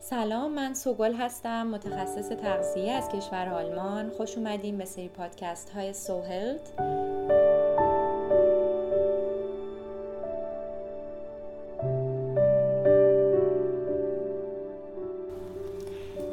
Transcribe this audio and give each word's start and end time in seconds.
سلام 0.00 0.52
من 0.54 0.74
سوگل 0.74 1.14
هستم 1.14 1.66
متخصص 1.66 2.28
تغذیه 2.28 2.92
از 2.92 3.08
کشور 3.08 3.48
آلمان. 3.48 4.10
خوش 4.10 4.36
اومدیم 4.36 4.78
به 4.78 4.84
سری 4.84 5.08
پادکست 5.08 5.70
های 5.70 5.92
سوهلت 5.92 6.72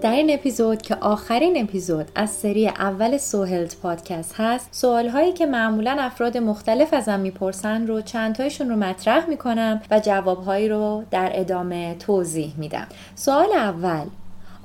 در 0.04 0.12
این 0.12 0.34
اپیزود 0.34 0.82
که 0.82 0.96
آخرین 0.96 1.64
اپیزود 1.64 2.12
از 2.16 2.30
سری 2.30 2.68
اول 2.68 3.18
سوهلت 3.18 3.78
پادکست 3.78 4.36
هست 4.38 4.68
سوال 4.72 5.10
هایی 5.10 5.34
که 5.34 5.46
معمولا 5.46 5.96
افراد 6.00 6.38
مختلف 6.38 6.94
ازم 6.94 7.20
می‌پرسن 7.20 7.88
رو 7.88 8.02
چند 8.02 8.36
تایشون 8.36 8.70
رو 8.70 8.76
مطرح 8.76 9.30
می‌کنم 9.30 9.82
و 9.92 10.00
جوابهایی 10.00 10.70
رو 10.70 11.04
در 11.12 11.32
ادامه 11.34 11.96
توضیح 11.96 12.54
میدم 12.58 12.88
سوال 13.16 13.54
اول 13.54 14.06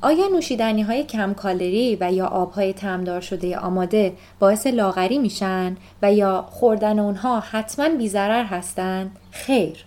آیا 0.03 0.29
نوشیدنی 0.29 0.83
های 0.83 1.05
کم 1.05 1.35
کالری 1.35 1.97
و 2.01 2.13
یا 2.13 2.27
آبهای 2.27 2.73
تمدار 2.73 3.21
شده 3.21 3.59
آماده 3.59 4.13
باعث 4.39 4.67
لاغری 4.67 5.19
میشن 5.19 5.77
و 6.03 6.13
یا 6.13 6.47
خوردن 6.51 6.99
اونها 6.99 7.41
حتما 7.41 7.89
بیزرر 7.89 8.45
هستند؟ 8.45 9.11
خیر 9.31 9.85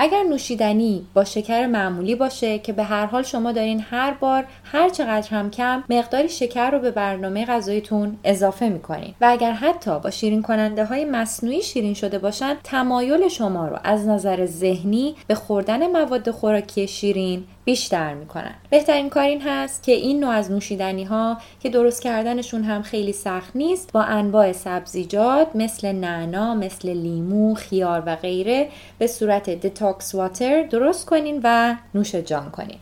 اگر 0.00 0.22
نوشیدنی 0.22 1.06
با 1.14 1.24
شکر 1.24 1.66
معمولی 1.66 2.14
باشه 2.14 2.58
که 2.58 2.72
به 2.72 2.84
هر 2.84 3.06
حال 3.06 3.22
شما 3.22 3.52
دارین 3.52 3.84
هر 3.90 4.10
بار 4.10 4.44
هر 4.64 4.88
چقدر 4.88 5.28
هم 5.30 5.50
کم 5.50 5.84
مقداری 5.90 6.28
شکر 6.28 6.70
رو 6.70 6.78
به 6.78 6.90
برنامه 6.90 7.46
غذایتون 7.46 8.18
اضافه 8.24 8.68
می‌کنین. 8.68 9.14
و 9.20 9.26
اگر 9.30 9.52
حتی 9.52 9.98
با 10.00 10.10
شیرین 10.10 10.42
کننده 10.42 10.84
های 10.84 11.04
مصنوعی 11.04 11.62
شیرین 11.62 11.94
شده 11.94 12.18
باشن 12.18 12.56
تمایل 12.64 13.28
شما 13.28 13.68
رو 13.68 13.78
از 13.84 14.06
نظر 14.06 14.46
ذهنی 14.46 15.14
به 15.26 15.34
خوردن 15.34 15.86
مواد 15.86 16.30
خوراکی 16.30 16.88
شیرین 16.88 17.44
بیشتر 17.68 18.14
می‌کنن. 18.14 18.54
بهترین 18.70 19.10
کار 19.10 19.22
این 19.22 19.42
هست 19.42 19.82
که 19.82 19.92
این 19.92 20.20
نوع 20.20 20.30
از 20.30 20.50
نوشیدنی 20.50 21.04
ها 21.04 21.38
که 21.60 21.70
درست 21.70 22.02
کردنشون 22.02 22.64
هم 22.64 22.82
خیلی 22.82 23.12
سخت 23.12 23.56
نیست 23.56 23.92
با 23.92 24.02
انواع 24.02 24.52
سبزیجات 24.52 25.48
مثل 25.54 25.92
نعنا 25.92 26.54
مثل 26.54 26.88
لیمو 26.88 27.54
خیار 27.54 28.02
و 28.06 28.16
غیره 28.16 28.68
به 28.98 29.06
صورت 29.06 29.50
دتاکس 29.50 30.14
واتر 30.14 30.62
درست 30.62 31.06
کنین 31.06 31.40
و 31.44 31.76
نوش 31.94 32.14
جان 32.14 32.50
کنین. 32.50 32.78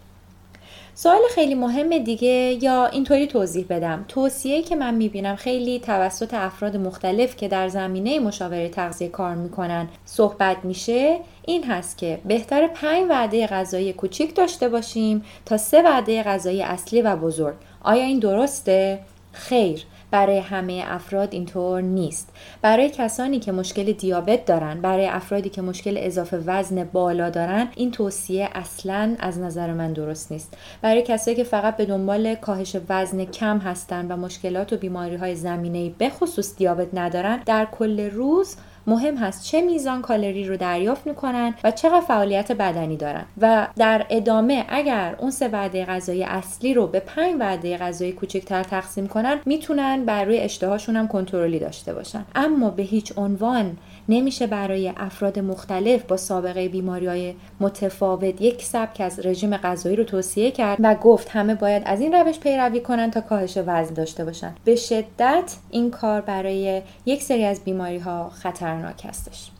سوال 0.98 1.20
خیلی 1.34 1.54
مهم 1.54 1.98
دیگه 1.98 2.58
یا 2.62 2.86
اینطوری 2.86 3.26
توضیح 3.26 3.66
بدم. 3.70 4.04
توصیه 4.08 4.62
که 4.62 4.76
من 4.76 4.94
می‌بینم 4.94 5.36
خیلی 5.36 5.80
توسط 5.80 6.34
افراد 6.34 6.76
مختلف 6.76 7.36
که 7.36 7.48
در 7.48 7.68
زمینه 7.68 8.20
مشاوره 8.20 8.68
تغذیه 8.68 9.08
کار 9.08 9.34
می‌کنن 9.34 9.88
صحبت 10.04 10.56
میشه 10.64 11.18
این 11.46 11.64
هست 11.64 11.98
که 11.98 12.18
بهتر 12.24 12.66
پنج 12.66 13.06
وعده 13.10 13.46
غذایی 13.46 13.92
کوچیک 13.92 14.34
داشته 14.34 14.68
باشیم 14.68 15.24
تا 15.46 15.56
سه 15.56 15.82
وعده 15.82 16.22
غذایی 16.22 16.62
اصلی 16.62 17.02
و 17.02 17.16
بزرگ. 17.16 17.54
آیا 17.82 18.04
این 18.04 18.18
درسته؟ 18.18 18.98
خیر. 19.32 19.84
برای 20.16 20.38
همه 20.38 20.84
افراد 20.86 21.28
اینطور 21.32 21.80
نیست. 21.80 22.32
برای 22.62 22.90
کسانی 22.90 23.38
که 23.38 23.52
مشکل 23.52 23.92
دیابت 23.92 24.44
دارن 24.44 24.80
برای 24.80 25.06
افرادی 25.06 25.48
که 25.48 25.62
مشکل 25.62 25.94
اضافه 25.98 26.36
وزن 26.46 26.84
بالا 26.84 27.30
دارن 27.30 27.68
این 27.76 27.90
توصیه 27.90 28.48
اصلا 28.54 29.16
از 29.18 29.38
نظر 29.38 29.72
من 29.72 29.92
درست 29.92 30.32
نیست. 30.32 30.56
برای 30.82 31.02
کسایی 31.02 31.36
که 31.36 31.44
فقط 31.44 31.76
به 31.76 31.84
دنبال 31.84 32.34
کاهش 32.34 32.76
وزن 32.88 33.24
کم 33.24 33.58
هستن 33.58 34.06
و 34.12 34.16
مشکلات 34.16 34.72
و 34.72 34.76
بیماری 34.76 35.16
های 35.16 35.34
زمینه 35.34 35.90
به 35.98 36.12
دیابت 36.58 36.88
ندارن 36.94 37.42
در 37.46 37.64
کل 37.64 38.10
روز 38.10 38.56
مهم 38.86 39.16
هست 39.16 39.44
چه 39.44 39.60
میزان 39.60 40.02
کالری 40.02 40.44
رو 40.44 40.56
دریافت 40.56 41.06
می‌کنن 41.06 41.54
و 41.64 41.70
چقدر 41.70 42.00
فعالیت 42.00 42.52
بدنی 42.52 42.96
دارن. 42.96 43.24
و 43.40 43.66
در 43.76 44.06
ادامه 44.10 44.64
اگر 44.68 45.14
اون 45.18 45.30
سه 45.30 45.48
وعده 45.48 45.84
غذایی 45.84 46.24
اصلی 46.24 46.74
رو 46.74 46.86
به 46.86 47.00
پنج 47.00 47.34
وعده 47.40 47.76
غذایی 47.76 48.12
کوچکتر 48.12 48.62
تقسیم 48.62 49.06
کنن 49.06 49.40
می‌تونن 49.44 50.04
بر 50.04 50.24
روی 50.24 50.38
اشتهاشون 50.38 50.96
هم 50.96 51.08
کنترلی 51.08 51.58
داشته 51.58 51.94
باشن. 51.94 52.24
اما 52.34 52.70
به 52.70 52.82
هیچ 52.82 53.12
عنوان 53.16 53.76
نمیشه 54.08 54.46
برای 54.46 54.92
افراد 54.96 55.38
مختلف 55.38 56.02
با 56.02 56.16
سابقه 56.16 56.68
بیماری 56.68 57.06
های 57.06 57.34
متفاوت 57.60 58.40
یک 58.40 58.62
سبک 58.62 59.00
از 59.00 59.26
رژیم 59.26 59.56
غذایی 59.56 59.96
رو 59.96 60.04
توصیه 60.04 60.50
کرد 60.50 60.78
و 60.80 60.94
گفت 60.94 61.28
همه 61.28 61.54
باید 61.54 61.82
از 61.86 62.00
این 62.00 62.14
روش 62.14 62.38
پیروی 62.38 62.80
کنن 62.80 63.10
تا 63.10 63.20
کاهش 63.20 63.58
وزن 63.66 63.94
داشته 63.94 64.24
باشن. 64.24 64.54
به 64.64 64.76
شدت 64.76 65.56
این 65.70 65.90
کار 65.90 66.20
برای 66.20 66.82
یک 67.06 67.22
سری 67.22 67.44
از 67.44 67.64
بیماری 67.64 67.98
ها 67.98 68.30
خطرناک 68.76 69.04
هستش. 69.04 69.50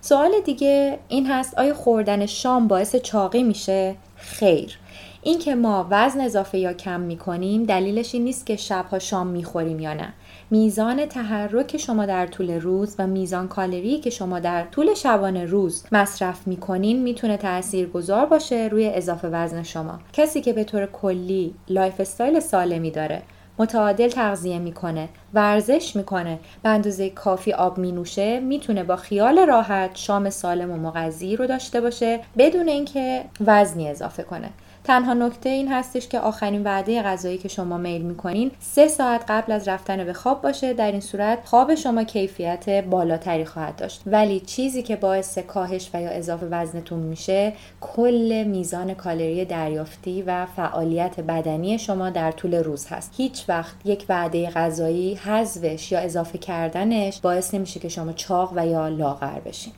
سوال 0.00 0.30
دیگه 0.44 0.98
این 1.08 1.26
هست 1.26 1.58
آیا 1.58 1.74
خوردن 1.74 2.26
شام 2.26 2.68
باعث 2.68 2.96
چاقی 2.96 3.42
میشه؟ 3.42 3.94
خیر. 4.16 4.78
اینکه 5.22 5.54
ما 5.54 5.86
وزن 5.90 6.20
اضافه 6.20 6.58
یا 6.58 6.72
کم 6.72 7.00
می‌کنیم 7.00 7.64
دلیلش 7.64 8.14
این 8.14 8.24
نیست 8.24 8.46
که 8.46 8.56
شبها 8.56 8.98
شام 8.98 9.26
می‌خوریم 9.26 9.80
یا 9.80 9.94
نه. 9.94 10.12
میزان 10.50 11.06
تحرک 11.06 11.76
شما 11.76 12.06
در 12.06 12.26
طول 12.26 12.50
روز 12.50 12.94
و 12.98 13.06
میزان 13.06 13.48
کالری 13.48 14.00
که 14.00 14.10
شما 14.10 14.40
در 14.40 14.64
طول 14.64 14.94
شبانه 14.94 15.44
روز 15.44 15.84
مصرف 15.92 16.46
می‌کنین 16.46 17.02
می‌تونه 17.02 17.36
تأثیر 17.36 17.88
گذار 17.88 18.26
باشه 18.26 18.68
روی 18.72 18.88
اضافه 18.88 19.28
وزن 19.28 19.62
شما. 19.62 19.98
کسی 20.12 20.40
که 20.40 20.52
به 20.52 20.64
طور 20.64 20.86
کلی 20.86 21.54
lifestyle 21.68 22.40
سالمی 22.40 22.90
داره 22.90 23.22
متعادل 23.60 24.08
تغذیه 24.08 24.58
می‌کنه 24.58 25.08
ورزش 25.34 25.96
می‌کنه. 25.96 26.38
به 26.62 26.68
اندازه 26.68 27.10
کافی 27.10 27.52
آب 27.52 27.78
مینوشه 27.78 28.40
می‌تونه 28.40 28.84
با 28.84 28.96
خیال 28.96 29.46
راحت 29.46 29.90
شام 29.94 30.30
سالم 30.30 30.70
و 30.70 30.76
مغذی 30.76 31.36
رو 31.36 31.46
داشته 31.46 31.80
باشه 31.80 32.20
بدون 32.38 32.68
اینکه 32.68 33.24
وزنی 33.46 33.88
اضافه 33.88 34.22
کنه. 34.22 34.50
تنها 34.90 35.14
نکته 35.14 35.48
این 35.48 35.72
هستش 35.72 36.08
که 36.08 36.20
آخرین 36.20 36.62
وعده 36.62 37.02
غذایی 37.02 37.38
که 37.38 37.48
شما 37.48 37.78
میل 37.78 38.02
می‌کنین 38.02 38.50
سه 38.60 38.88
ساعت 38.88 39.24
قبل 39.28 39.52
از 39.52 39.68
رفتن 39.68 40.04
به 40.04 40.12
خواب 40.12 40.42
باشه. 40.42 40.72
در 40.72 40.92
این 40.92 41.00
صورت 41.00 41.38
خواب 41.44 41.74
شما 41.74 42.04
کیفیت 42.04 42.84
بالاتری 42.84 43.44
خواهد 43.44 43.76
داشت. 43.76 44.02
ولی 44.06 44.40
چیزی 44.40 44.82
که 44.82 44.96
باعث 44.96 45.38
کاهش 45.38 45.90
و 45.94 46.02
یا 46.02 46.10
اضافه 46.10 46.46
وزنتون 46.50 46.98
میشه 46.98 47.52
کل 47.80 48.44
میزان 48.46 48.94
کالری 48.94 49.44
دریافتی 49.44 50.22
و 50.22 50.46
فعالیت 50.46 51.20
بدنی 51.20 51.78
شما 51.78 52.10
در 52.10 52.32
طول 52.32 52.54
روز 52.54 52.86
هست. 52.86 53.12
هیچ 53.16 53.44
وقت 53.48 53.76
یک 53.84 54.04
وعده 54.08 54.50
غذایی 54.50 55.14
حذفش 55.14 55.92
یا 55.92 55.98
اضافه 56.00 56.38
کردنش 56.38 57.20
باعث 57.20 57.54
نمیشه 57.54 57.80
که 57.80 57.88
شما 57.88 58.12
چاق 58.12 58.52
و 58.56 58.66
یا 58.66 58.88
لاغر 58.88 59.40
بشین. 59.40 59.72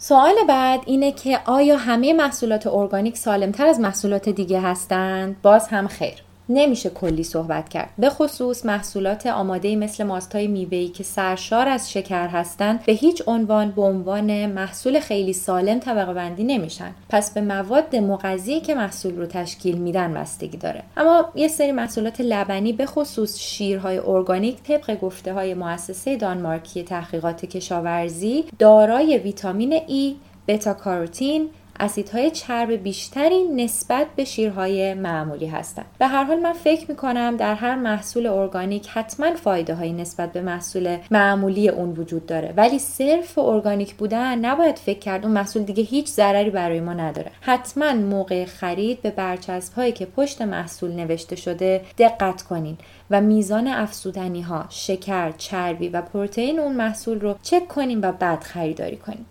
سوال 0.00 0.34
بعد 0.48 0.80
اینه 0.86 1.12
که 1.12 1.40
آیا 1.46 1.76
همه 1.76 2.12
محصولات 2.12 2.66
ارگانیک 2.66 3.16
سالمتر 3.16 3.66
از 3.66 3.80
محصولات 3.80 4.28
دیگه 4.28 4.60
هستند؟ 4.60 5.42
باز 5.42 5.68
هم 5.68 5.88
خیر. 5.88 6.27
نمیشه 6.48 6.90
کلی 6.90 7.24
صحبت 7.24 7.68
کرد. 7.68 7.90
به 7.98 8.10
خصوص 8.10 8.66
محصولات 8.66 9.26
آماده 9.26 9.76
مثل 9.76 10.04
ماستای 10.04 10.46
میوه‌ای 10.46 10.88
که 10.88 11.04
سرشار 11.04 11.68
از 11.68 11.92
شکر 11.92 12.26
هستند 12.28 12.84
به 12.84 12.92
هیچ 12.92 13.22
عنوان 13.26 13.70
به 13.70 13.82
عنوان 13.82 14.46
محصول 14.46 15.00
خیلی 15.00 15.32
سالم 15.32 15.78
طبقه 15.78 16.14
بندی 16.14 16.44
نمیشن. 16.44 16.94
پس 17.08 17.34
به 17.34 17.40
مواد 17.40 17.96
مغذی 17.96 18.60
که 18.60 18.74
محصول 18.74 19.16
رو 19.16 19.26
تشکیل 19.26 19.78
میدن 19.78 20.14
بستگی 20.14 20.56
داره. 20.56 20.82
اما 20.96 21.24
یه 21.34 21.48
سری 21.48 21.72
محصولات 21.72 22.20
لبنی 22.20 22.72
به 22.72 22.86
خصوص 22.86 23.38
شیرهای 23.38 23.98
ارگانیک 23.98 24.62
طبق 24.62 25.00
گفته 25.00 25.32
های 25.32 25.54
مؤسسه 25.54 26.16
دانمارکی 26.16 26.82
تحقیقات 26.82 27.44
کشاورزی 27.44 28.44
دارای 28.58 29.18
ویتامین 29.18 29.72
ای 29.72 30.16
بتا 30.48 30.74
کاروتین 30.74 31.48
اسیدهای 31.80 32.30
چرب 32.30 32.70
بیشتری 32.72 33.44
نسبت 33.44 34.06
به 34.16 34.24
شیرهای 34.24 34.94
معمولی 34.94 35.46
هستند. 35.46 35.86
به 35.98 36.06
هر 36.06 36.24
حال 36.24 36.40
من 36.40 36.52
فکر 36.52 36.90
می‌کنم 36.90 37.36
در 37.36 37.54
هر 37.54 37.74
محصول 37.74 38.26
ارگانیک 38.26 38.88
حتما 38.88 39.34
فایده 39.34 39.74
هایی 39.74 39.92
نسبت 39.92 40.32
به 40.32 40.40
محصول 40.40 40.96
معمولی 41.10 41.68
اون 41.68 41.90
وجود 41.90 42.26
داره. 42.26 42.54
ولی 42.56 42.78
صرف 42.78 43.38
ارگانیک 43.38 43.94
بودن 43.94 44.38
نباید 44.38 44.76
فکر 44.76 44.98
کرد 44.98 45.24
اون 45.24 45.34
محصول 45.34 45.62
دیگه 45.62 45.82
هیچ 45.82 46.06
ضرری 46.06 46.50
برای 46.50 46.80
ما 46.80 46.92
نداره. 46.92 47.30
حتما 47.40 47.92
موقع 47.92 48.44
خرید 48.44 49.02
به 49.02 49.10
برچسب 49.10 49.74
هایی 49.74 49.92
که 49.92 50.06
پشت 50.06 50.42
محصول 50.42 50.90
نوشته 50.90 51.36
شده 51.36 51.80
دقت 51.98 52.42
کنین 52.42 52.78
و 53.10 53.20
میزان 53.20 53.66
افزودنی 53.66 54.42
ها 54.42 54.64
شکر 54.68 55.32
چربی 55.32 55.88
و 55.88 56.02
پروتئین 56.02 56.58
اون 56.58 56.72
محصول 56.72 57.20
رو 57.20 57.34
چک 57.42 57.68
کنیم 57.68 58.02
و 58.02 58.12
بعد 58.12 58.40
خریداری 58.40 58.96
کنیم 58.96 59.26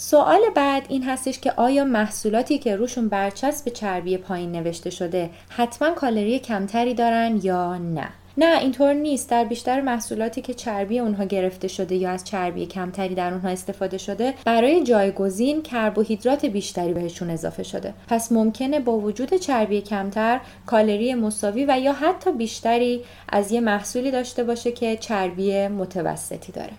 سوال 0.00 0.40
بعد 0.54 0.86
این 0.88 1.02
هستش 1.02 1.38
که 1.38 1.52
آیا 1.56 1.84
محصولاتی 1.84 2.58
که 2.58 2.76
روشون 2.76 3.08
برچسب 3.08 3.68
چربی 3.68 4.16
پایین 4.16 4.52
نوشته 4.52 4.90
شده 4.90 5.30
حتما 5.48 5.90
کالری 5.90 6.38
کمتری 6.38 6.94
دارن 6.94 7.40
یا 7.42 7.78
نه؟ 7.78 8.08
نه 8.36 8.58
اینطور 8.58 8.92
نیست. 8.92 9.30
در 9.30 9.44
بیشتر 9.44 9.80
محصولاتی 9.80 10.42
که 10.42 10.54
چربی 10.54 10.98
اونها 10.98 11.24
گرفته 11.24 11.68
شده 11.68 11.94
یا 11.94 12.10
از 12.10 12.24
چربی 12.24 12.66
کمتری 12.66 13.14
در 13.14 13.32
اونها 13.32 13.48
استفاده 13.48 13.98
شده 13.98 14.34
برای 14.44 14.84
جایگزین 14.84 15.62
کربوهیدرات 15.62 16.46
بیشتری 16.46 16.92
بهشون 16.92 17.30
اضافه 17.30 17.62
شده. 17.62 17.94
پس 18.08 18.32
ممکنه 18.32 18.80
با 18.80 18.98
وجود 18.98 19.34
چربی 19.34 19.80
کمتر 19.80 20.40
کالری 20.66 21.14
مساوی 21.14 21.64
و 21.68 21.80
یا 21.80 21.92
حتی 21.92 22.32
بیشتری 22.32 23.04
از 23.28 23.52
یه 23.52 23.60
محصولی 23.60 24.10
داشته 24.10 24.44
باشه 24.44 24.72
که 24.72 24.96
چربی 24.96 25.68
متوسطی 25.68 26.52
داره. 26.52 26.72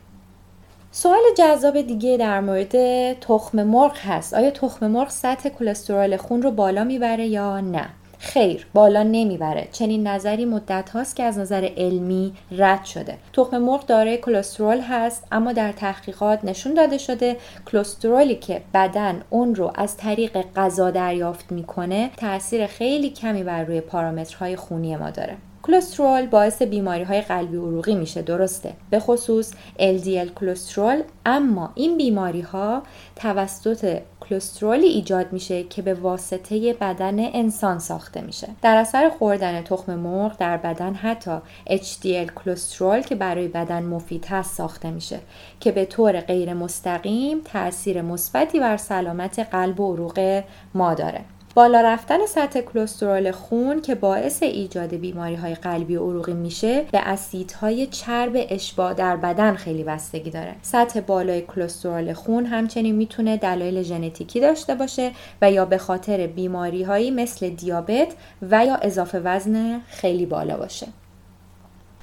سوال 0.92 1.22
جذاب 1.38 1.82
دیگه 1.82 2.18
در 2.18 2.42
مورد 2.42 3.14
تخم 3.20 3.64
مرغ 3.64 3.98
هست. 3.98 4.34
آیا 4.34 4.52
تخم 4.52 4.88
مرغ 4.88 5.10
سطح 5.10 5.50
کلسترول 5.50 6.18
خون 6.18 6.42
رو 6.42 6.52
بالا 6.52 6.84
می‌بره 6.84 7.28
یا 7.28 7.60
نه؟ 7.60 7.90
خیر 8.20 8.68
بالا 8.74 9.04
نمی‌بره. 9.04 9.68
چنین 9.72 10.08
نظری 10.08 10.46
مدت 10.46 10.90
هاست 10.90 11.16
که 11.16 11.24
از 11.24 11.38
نظر 11.38 11.70
علمی 11.78 12.34
رد 12.52 12.86
شده. 12.86 13.18
تخم 13.34 13.58
مرغ 13.58 13.86
دارای 13.86 14.18
کلسترول 14.18 14.80
هست 14.80 15.28
اما 15.32 15.54
در 15.54 15.72
تحقیقات 15.72 16.40
نشون 16.44 16.74
داده 16.74 16.98
شده 16.98 17.38
کلسترولی 17.72 18.36
که 18.36 18.62
بدن 18.74 19.22
اون 19.30 19.56
رو 19.56 19.72
از 19.76 19.98
طریق 19.98 20.46
غذا 20.56 20.92
دریافت 20.92 21.52
می‌کنه 21.52 22.10
تاثیر 22.18 22.68
خیلی 22.68 23.10
کمی 23.10 23.44
بر 23.44 23.64
روی 23.64 23.82
پارامترهای 23.82 24.56
خونی 24.56 24.96
ما 24.96 25.10
داره. 25.10 25.38
کلسترول 25.64 26.26
باعث 26.26 26.62
بیماری 26.62 27.04
های 27.04 27.22
قلبی 27.22 27.58
عروقی 27.58 27.96
میشه 27.96 28.22
درسته. 28.22 28.74
به 28.90 29.00
خصوص 29.00 29.54
LDL 29.80 30.30
کلسترول 30.40 31.04
اما 31.26 31.72
این 31.76 31.98
بیماری 31.98 32.42
ها 32.42 32.84
توسط 33.16 34.02
کلسترولی 34.30 34.88
ایجاد 34.88 35.34
میشه 35.34 35.64
که 35.64 35.82
به 35.82 35.94
واسطه 35.94 36.74
بدن 36.74 37.20
انسان 37.20 37.80
ساخته 37.80 38.22
میشه. 38.22 38.48
در 38.62 38.78
اثر 38.78 39.10
خوردن 39.10 39.62
تخم 39.62 39.96
مرغ 39.96 40.38
در 40.38 40.58
بدن 40.58 40.94
حتی 40.94 41.38
HDL 41.70 42.32
کلسترول 42.46 43.02
که 43.02 43.16
برای 43.16 43.48
بدن 43.48 43.84
مفید 43.84 44.26
هست 44.26 44.56
ساخته 44.56 44.92
میشه 44.92 45.20
که 45.60 45.72
به 45.72 45.86
طور 45.86 46.22
غیر 46.22 46.54
مستقیم 46.54 47.42
تاثیر 47.46 48.02
مثبتی 48.02 48.60
بر 48.60 48.78
سلامت 48.78 49.40
قلب 49.40 49.80
و 49.80 49.94
عروق 49.94 50.44
ما 50.74 50.94
داره. 50.94 51.22
بالا 51.56 51.82
رفتن 51.82 52.26
سطح 52.26 52.62
کلسترول 52.62 53.32
خون 53.32 53.82
که 53.82 53.96
باعث 53.96 54.44
ایجاد 54.44 54.96
بیماری 54.96 55.36
های 55.36 55.56
قلبی 55.56 55.96
و 55.96 56.10
عروقی 56.10 56.34
میشه 56.34 56.86
به 56.92 57.00
اسیدهای 57.00 57.88
چرب 57.88 58.32
اشباع 58.36 58.94
در 58.94 59.16
بدن 59.16 59.56
خیلی 59.56 59.84
بستگی 59.84 60.30
داره. 60.30 60.56
سطح 60.62 61.00
بالای 61.00 61.42
کلسترول 61.42 62.14
خون 62.14 62.46
همچنین 62.46 62.96
می‌تونه 62.96 63.38
دلایل 63.38 63.82
ژنتیکی 63.82 64.40
داشته 64.40 64.76
باشه 64.76 65.12
و 65.42 65.52
یا 65.52 65.66
به 65.66 65.78
خاطر 65.78 66.28
بیماری 66.28 66.84
هایی 66.84 67.12
مثل 67.12 67.50
دیابت 67.50 68.14
و 68.42 68.66
یا 68.66 68.76
اضافه 68.76 69.20
وزن 69.20 69.82
خیلی 69.88 70.26
بالا 70.26 70.58
باشه. 70.58 70.88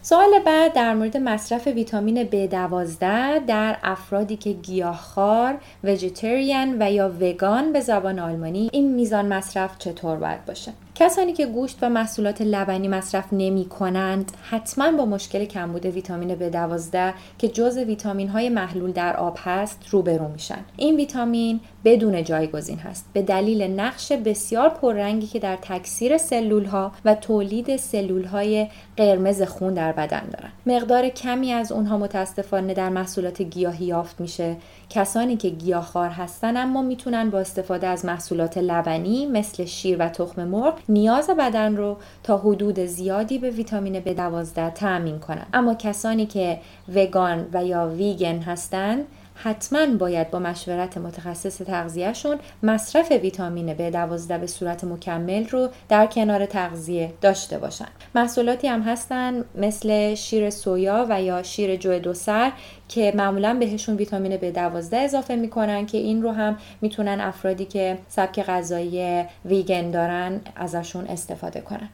سوال 0.08 0.38
بعد 0.46 0.72
در 0.72 0.94
مورد 0.94 1.16
مصرف 1.16 1.66
ویتامین 1.66 2.24
B12 2.24 3.00
در 3.46 3.76
افرادی 3.82 4.36
که 4.36 4.52
گیاهخوار، 4.52 5.58
ویژیتریان 5.84 6.76
و 6.82 6.92
یا 6.92 7.12
وگان 7.20 7.72
به 7.72 7.80
زبان 7.80 8.18
آلمانی 8.18 8.70
این 8.72 8.94
میزان 8.94 9.26
مصرف 9.26 9.78
چطور 9.78 10.16
باید 10.16 10.44
باشه؟ 10.44 10.72
کسانی 10.98 11.32
که 11.32 11.46
گوشت 11.46 11.78
و 11.82 11.88
محصولات 11.88 12.42
لبنی 12.42 12.88
مصرف 12.88 13.24
نمی 13.32 13.64
کنند 13.64 14.32
حتما 14.50 14.92
با 14.92 15.04
مشکل 15.04 15.44
کمبود 15.44 15.86
ویتامین 15.86 16.36
B12 16.36 16.96
که 17.38 17.48
جز 17.48 17.78
ویتامین 17.78 18.28
های 18.28 18.48
محلول 18.48 18.92
در 18.92 19.16
آب 19.16 19.38
هست 19.44 19.78
روبرو 19.90 20.28
میشن. 20.28 20.58
این 20.76 20.96
ویتامین 20.96 21.60
بدون 21.84 22.24
جایگزین 22.24 22.78
هست. 22.78 23.06
به 23.12 23.22
دلیل 23.22 23.62
نقش 23.62 24.12
بسیار 24.12 24.68
پررنگی 24.68 25.26
که 25.26 25.38
در 25.38 25.58
تکثیر 25.62 26.18
سلول 26.18 26.64
ها 26.64 26.92
و 27.04 27.14
تولید 27.14 27.76
سلول 27.76 28.24
های 28.24 28.66
قرمز 28.96 29.42
خون 29.42 29.74
در 29.74 29.92
بدن 29.92 30.22
دارن. 30.32 30.52
مقدار 30.66 31.08
کمی 31.08 31.52
از 31.52 31.72
اونها 31.72 31.98
متاسفانه 31.98 32.74
در 32.74 32.88
محصولات 32.88 33.42
گیاهی 33.42 33.86
یافت 33.86 34.20
میشه. 34.20 34.56
کسانی 34.90 35.36
که 35.36 35.48
گیاهخوار 35.48 36.08
هستن 36.08 36.56
اما 36.56 36.82
می‌تونن 36.82 37.30
با 37.30 37.38
استفاده 37.38 37.86
از 37.86 38.04
محصولات 38.04 38.58
لبنی 38.58 39.26
مثل 39.26 39.64
شیر 39.64 39.96
و 39.98 40.08
تخم 40.08 40.44
مرغ 40.44 40.78
نیاز 40.88 41.30
بدن 41.30 41.76
رو 41.76 41.96
تا 42.22 42.38
حدود 42.38 42.80
زیادی 42.80 43.38
به 43.38 43.50
ویتامین 43.50 44.00
B12 44.00 44.72
تأمین 44.74 45.18
کنن. 45.18 45.46
اما 45.52 45.74
کسانی 45.74 46.26
که 46.26 46.60
وگان 46.94 47.46
و 47.52 47.64
یا 47.64 47.88
ویگن 47.88 48.38
هستند 48.38 49.04
حتما 49.36 49.86
باید 49.86 50.30
با 50.30 50.38
مشورت 50.38 50.98
متخصص 50.98 51.58
تغذیهشون 51.58 52.38
مصرف 52.62 53.10
ویتامین 53.10 53.76
B12 53.76 54.32
به 54.32 54.46
صورت 54.46 54.84
مکمل 54.84 55.48
رو 55.48 55.68
در 55.88 56.06
کنار 56.06 56.46
تغذیه 56.46 57.12
داشته 57.20 57.58
باشن. 57.58 57.88
محصولاتی 58.14 58.68
هم 58.68 58.82
هستن 58.82 59.44
مثل 59.54 60.14
شیر 60.14 60.50
سویا 60.50 61.06
و 61.10 61.22
یا 61.22 61.42
شیر 61.42 61.76
جو 61.76 61.98
دو 61.98 62.14
سر 62.14 62.52
که 62.88 63.12
معمولا 63.16 63.54
بهشون 63.54 63.96
ویتامین 63.96 64.38
B12 64.38 64.92
اضافه 64.92 65.36
می‌کنن 65.36 65.86
که 65.86 65.98
این 65.98 66.22
رو 66.22 66.32
هم 66.32 66.58
می‌تونن 66.80 67.20
افرادی 67.20 67.64
که 67.64 67.98
سبک 68.08 68.42
غذایی 68.42 69.24
ویگن 69.44 69.90
دارن 69.90 70.40
ازشون 70.56 71.06
استفاده 71.06 71.60
کنن. 71.60 71.88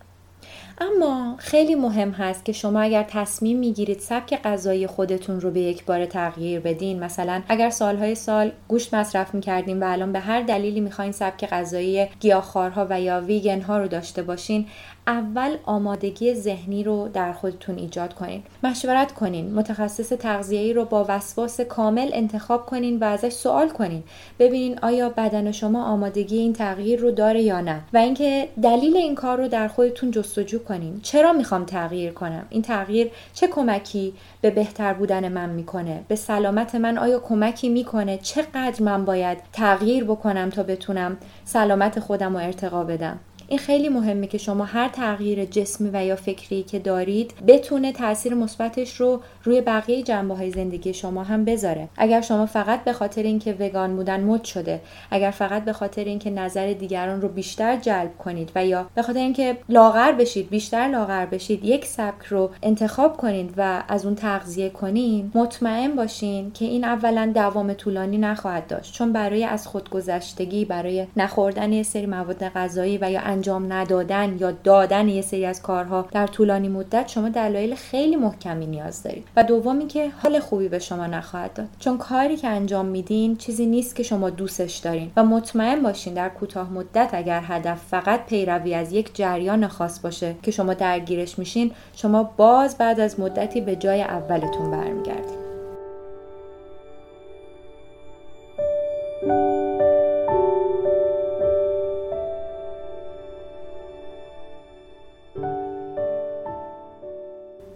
اما 0.79 1.37
خیلی 1.39 1.75
مهم 1.75 2.11
هست 2.11 2.45
که 2.45 2.53
شما 2.53 2.81
اگر 2.81 3.03
تصمیم 3.03 3.59
می‌گیرید 3.59 3.99
سبک 3.99 4.43
غذایی 4.43 4.87
خودتون 4.87 5.41
رو 5.41 5.51
به 5.51 5.61
یک 5.61 5.85
بار 5.85 6.07
تغییر 6.07 6.61
بدین. 6.61 7.01
مثلا 7.01 7.43
اگر 7.49 7.71
سالهای 7.71 8.15
سال 8.15 8.53
گوشت 8.69 8.95
مصرف 8.95 9.35
می‌کردین 9.35 9.83
و 9.83 9.87
الان 9.87 10.13
به 10.13 10.21
هر 10.21 10.43
دلیلی 10.43 10.81
می‌خواین 10.81 11.13
سبک 11.13 11.49
غذایی 11.49 12.07
گیاهخوارها 12.21 12.87
و 12.91 13.01
یا 13.01 13.21
ویگن 13.21 13.61
ها 13.61 13.79
رو 13.79 13.89
داشته 13.89 14.23
باشین 14.23 14.67
اول 15.07 15.57
آمادگی 15.65 16.35
ذهنی 16.35 16.85
رو 16.85 17.09
در 17.09 17.33
خودتون 17.33 17.79
ایجاد 17.79 18.15
کنین. 18.15 18.43
مشورت 18.63 19.13
کنین. 19.13 19.55
متخصص 19.55 20.09
تغذیه‌ای 20.09 20.73
رو 20.73 20.85
با 20.85 21.07
وسواس 21.09 21.61
کامل 21.61 22.11
انتخاب 22.13 22.67
کنین 22.67 22.99
و 22.99 23.05
ازش 23.05 23.33
سوال 23.33 23.69
کنین. 23.69 24.03
ببینین 24.39 24.79
آیا 24.83 25.09
بدن 25.09 25.53
شما 25.53 25.85
آمادگی 25.85 26.39
این 26.39 26.53
تغییر 26.53 27.01
رو 27.01 27.11
داره 27.11 27.43
یا 27.43 27.61
نه 27.61 27.81
و 27.93 27.99
اینکه 27.99 28.49
دلیل 28.63 28.97
این 28.97 29.15
کار 29.15 29.39
رو 29.39 29.49
در 29.49 29.69
خودتون 29.69 30.11
جستجو 30.11 30.59
کنین. 30.59 31.01
چرا 31.03 31.33
می‌خوام 31.33 31.65
تغییر 31.65 32.13
کنم؟ 32.13 32.47
این 32.51 32.63
تغییر 32.63 33.11
چه 33.35 33.47
کمکی 33.47 34.15
به 34.41 34.51
بهتر 34.51 34.93
بودن 34.93 35.29
من 35.29 35.51
می‌کنه؟ 35.51 36.01
به 36.09 36.15
سلامت 36.15 36.75
من 36.75 36.99
آیا 36.99 37.19
کمکی 37.19 37.69
می‌کنه؟ 37.69 38.19
چقدر 38.19 38.83
من 38.83 39.05
باید 39.05 39.39
تغییر 39.53 40.05
بکنم 40.05 40.51
تا 40.51 40.63
بتونم 40.63 41.17
سلامت 41.45 42.01
خودم 42.01 42.37
رو 42.37 42.45
ارتقا 42.45 42.85
بدم؟ 42.85 43.19
این 43.53 43.59
خیلی 43.59 43.89
مهمه 43.89 44.27
که 44.27 44.39
شما 44.39 44.65
هر 44.65 44.89
تغییر 44.89 45.45
جسمی 45.45 45.91
و 45.93 46.05
یا 46.05 46.17
فکری 46.17 46.63
که 46.63 46.79
دارید 46.79 47.35
بتونه 47.47 47.93
تاثیر 47.93 48.35
مثبتش 48.35 49.01
رو 49.01 49.21
روی 49.45 49.61
بقیه 49.61 50.03
جنبه 50.03 50.35
های 50.35 50.51
زندگی 50.51 50.95
شما 50.95 51.23
هم 51.23 51.45
بذاره. 51.45 51.89
اگر 51.97 52.21
شما 52.21 52.47
فقط 52.47 52.85
به 52.85 52.93
خاطر 52.93 53.23
اینکه 53.23 53.57
وگان 53.61 53.97
بودن 53.97 54.21
مد 54.21 54.45
شده 54.45 54.81
اگر 55.11 55.31
فقط 55.31 55.65
به 55.65 55.73
خاطر 55.73 56.05
اینکه 56.05 56.31
نظر 56.31 56.73
دیگران 56.73 57.21
رو 57.21 57.29
بیشتر 57.29 57.77
جلب 57.77 58.19
کنید 58.19 58.53
و 58.55 58.67
یا 58.67 58.87
به 58.95 59.03
خاطر 59.03 59.19
اینکه 59.19 59.59
لاغر 59.69 60.13
بشید 60.13 60.51
بیشتر 60.51 60.89
لاغر 60.89 61.27
بشید 61.27 61.65
یک 61.65 61.85
سبک 61.85 62.25
رو 62.25 62.51
انتخاب 62.63 63.17
کنید 63.17 63.55
و 63.57 63.83
از 63.89 64.07
اون 64.07 64.15
تغذیه 64.15 64.71
کنید 64.71 65.33
مطمئن 65.35 65.97
باشین 65.97 66.53
که 66.53 66.65
این 66.65 66.85
اولا 66.85 67.33
دوام 67.35 67.75
طولانی 67.75 68.19
نخواهد 68.19 68.67
داشت. 68.67 68.95
چون 68.95 69.13
برای 69.13 69.45
از 69.45 69.67
خودگذشتگی 69.67 70.65
برای 70.65 71.07
نخوردن 71.17 71.73
یه 71.73 71.83
سری 71.83 72.07
مواد 72.07 72.45
غذایی 72.49 72.99
و 73.01 73.11
یا 73.11 73.21
انجام 73.43 73.73
ندادن 73.73 74.37
یا 74.41 74.51
دادن 74.51 75.09
یه 75.09 75.23
سری 75.23 75.47
از 75.47 75.63
کارها 75.63 76.09
در 76.13 76.27
طولانی 76.27 76.69
مدت 76.69 77.09
شما 77.09 77.29
دلایل 77.29 77.75
خیلی 77.75 78.17
محکمی 78.17 78.67
نیاز 78.67 79.03
دارید. 79.03 79.29
و 79.37 79.45
دومی 79.45 79.87
که 79.87 80.11
حال 80.23 80.41
خوبی 80.41 80.69
به 80.69 80.79
شما 80.79 81.07
نخواهد 81.07 81.53
داد. 81.53 81.69
چون 81.79 81.99
کاری 81.99 82.37
که 82.37 82.49
انجام 82.49 82.87
میدین 82.87 83.37
چیزی 83.37 83.67
نیست 83.67 83.97
که 83.97 84.03
شما 84.03 84.31
دوستش 84.31 84.77
دارین 84.77 85.11
و 85.17 85.25
مطمئن 85.25 85.83
باشین 85.83 86.15
در 86.15 86.29
کوتاه 86.29 86.73
مدت 86.73 87.11
اگر 87.13 87.43
هدف 87.47 87.81
فقط 87.91 88.27
پیروی 88.27 88.75
از 88.75 88.93
یک 88.93 89.17
جریان 89.17 89.67
خاص 89.67 90.01
باشه 90.01 90.35
که 90.43 90.51
شما 90.51 90.75
درگیرش 90.75 91.39
میشین 91.39 91.71
شما 91.97 92.23
باز 92.37 92.79
بعد 92.79 93.01
از 93.01 93.21
مدتی 93.21 93.61
به 93.61 93.77
جای 93.77 94.03
اولتون 94.03 94.71
برمیگردید 94.71 95.22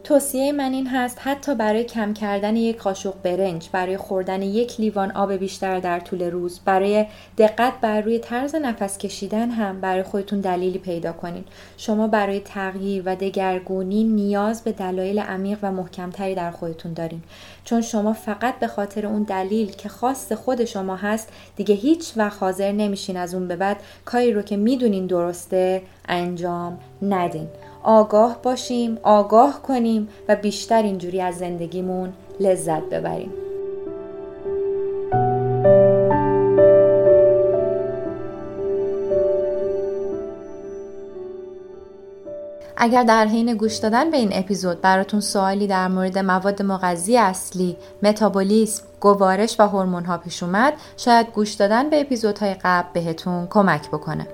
توصیه 0.06 0.52
من 0.52 0.72
این 0.72 0.86
هست 0.86 1.18
حتی 1.20 1.54
برای 1.54 1.84
کم 1.84 2.14
کردن 2.14 2.56
یک 2.56 2.82
قاشق 2.82 3.14
برنج 3.22 3.68
برای 3.72 3.96
خوردن 3.96 4.42
یک 4.42 4.80
لیوان 4.80 5.10
آب 5.10 5.32
بیشتر 5.32 5.80
در 5.80 6.00
طول 6.00 6.22
روز 6.22 6.60
برای 6.64 7.06
دقت 7.38 7.72
بر 7.80 8.00
روی 8.00 8.18
طرز 8.18 8.54
نفس 8.54 8.98
کشیدن 8.98 9.50
هم 9.50 9.80
برای 9.80 10.02
خودتون 10.02 10.40
دلیلی 10.40 10.78
پیدا 10.78 11.12
کنین. 11.12 11.44
شما 11.76 12.08
برای 12.08 12.40
تغییر 12.40 13.02
و 13.06 13.16
دگرگونی 13.16 14.04
نیاز 14.04 14.64
به 14.64 14.72
دلایل 14.72 15.18
عمیق 15.18 15.58
و 15.62 15.72
محکمتری 15.72 16.34
در 16.34 16.50
خودتون 16.50 16.92
دارین. 16.92 17.22
چون 17.64 17.80
شما 17.80 18.12
فقط 18.12 18.58
به 18.58 18.66
خاطر 18.66 19.06
اون 19.06 19.22
دلیل 19.22 19.70
که 19.70 19.88
خاص 19.88 20.32
خود 20.32 20.64
شما 20.64 20.96
هست 20.96 21.28
دیگه 21.56 21.74
هیچ 21.74 22.12
وقت 22.16 22.42
حاضر 22.42 22.72
نمیشین 22.72 23.16
از 23.16 23.34
اون 23.34 23.48
به 23.48 23.56
بعد 23.56 23.76
کاری 24.04 24.32
رو 24.32 24.42
که 24.42 24.56
می‌دونین 24.56 25.06
درسته 25.06 25.82
انجام 26.08 26.78
ندین. 27.02 27.48
آگاه 27.86 28.38
باشیم 28.42 28.98
آگاه 29.02 29.62
کنیم 29.62 30.08
و 30.28 30.36
بیشتر 30.36 30.82
اینجوری 30.82 31.20
از 31.20 31.38
زندگیمون 31.38 32.12
لذت 32.40 32.82
ببریم 32.82 33.32
اگر 42.76 43.02
در 43.02 43.26
حین 43.26 43.54
گوش 43.54 43.76
دادن 43.76 44.10
به 44.10 44.16
این 44.16 44.30
اپیزود 44.32 44.80
براتون 44.80 45.20
سوالی 45.20 45.66
در 45.66 45.88
مورد 45.88 46.18
مواد 46.18 46.62
مغذی 46.62 47.18
اصلی، 47.18 47.76
متابولیسم، 48.02 48.82
گوارش 49.00 49.60
و 49.60 49.62
هورمون 49.62 50.04
ها 50.04 50.18
پیش 50.18 50.42
اومد، 50.42 50.74
شاید 50.96 51.26
گوش 51.34 51.52
دادن 51.52 51.90
به 51.90 52.00
اپیزودهای 52.00 52.54
قبل 52.64 52.88
بهتون 52.92 53.46
کمک 53.50 53.88
بکنه. 53.88 54.26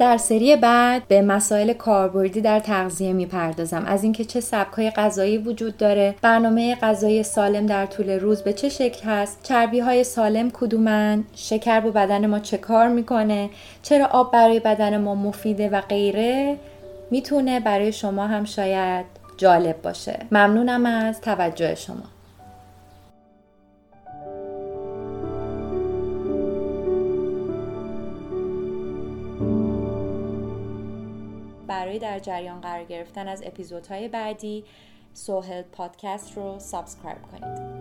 در 0.00 0.16
سری 0.16 0.56
بعد 0.56 1.02
به 1.08 1.22
مسائل 1.22 1.72
کاربردی 1.72 2.40
در 2.40 2.60
تغذیه 2.60 3.12
می‌پردازم. 3.12 3.84
از 3.86 4.02
اینکه 4.02 4.24
چه 4.24 4.40
سبکهای 4.40 4.90
غذایی 4.90 5.38
وجود 5.38 5.76
داره 5.76 6.14
برنامه 6.22 6.74
غذایی 6.74 7.22
سالم 7.22 7.66
در 7.66 7.86
طول 7.86 8.10
روز 8.10 8.42
به 8.42 8.52
چه 8.52 8.68
شکل 8.68 9.08
هست 9.08 9.38
چربی 9.42 9.80
های 9.80 10.04
سالم 10.04 10.50
کدومن 10.50 11.24
شکر 11.34 11.80
با 11.80 11.90
بدن 11.90 12.26
ما 12.26 12.38
چه 12.38 12.58
کار 12.58 12.88
می‌کنه 12.88 13.50
چرا 13.82 14.06
آب 14.06 14.32
برای 14.32 14.60
بدن 14.60 14.96
ما 14.96 15.14
مفیده 15.14 15.68
و 15.68 15.80
غیره 15.80 16.56
می‌تونه 17.10 17.60
برای 17.60 17.92
شما 17.92 18.26
هم 18.26 18.44
شاید 18.44 19.06
جالب 19.36 19.82
باشه. 19.82 20.18
ممنونم 20.32 20.86
از 20.86 21.20
توجه 21.20 21.74
شما. 21.74 22.19
برای 31.90 31.98
در 31.98 32.18
جریان 32.18 32.60
قرار 32.60 32.84
گرفتن 32.84 33.28
از 33.28 33.42
اپیزودهای 33.46 34.08
بعدی 34.08 34.64
سوهل 35.14 35.62
پادکست 35.62 36.36
رو 36.36 36.58
سابسکرایب 36.58 37.22
کنید. 37.22 37.79